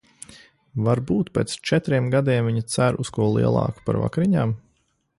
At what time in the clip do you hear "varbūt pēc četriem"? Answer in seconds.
0.87-2.09